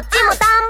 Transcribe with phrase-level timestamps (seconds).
[0.10, 0.32] ちも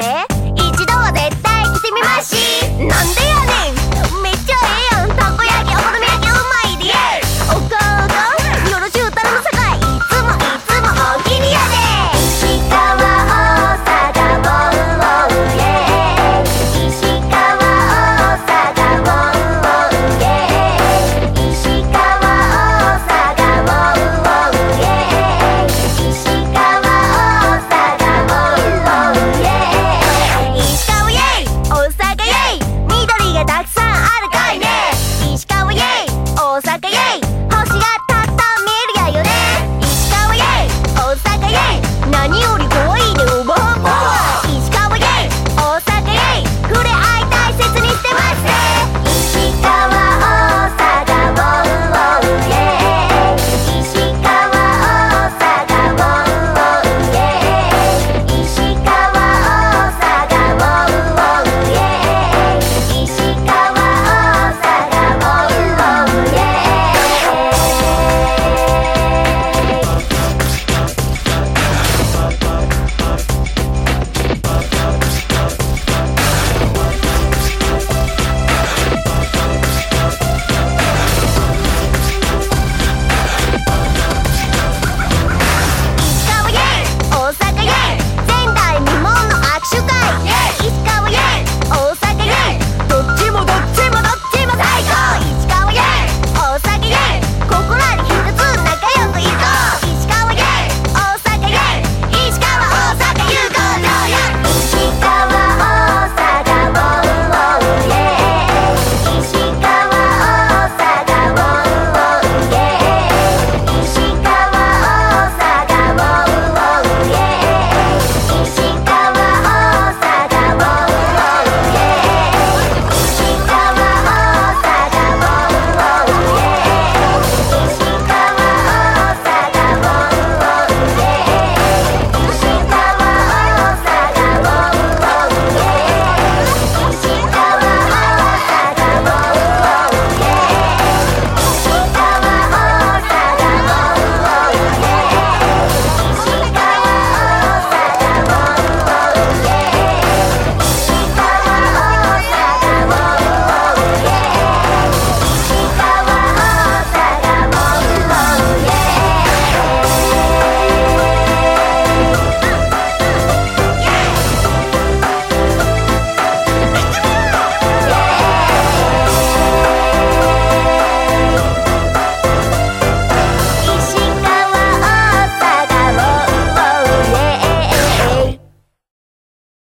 [0.00, 0.29] して。